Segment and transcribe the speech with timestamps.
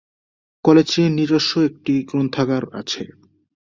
[0.65, 3.03] কলেজটির নিজস্ব একটি গ্রন্থাগার আছে।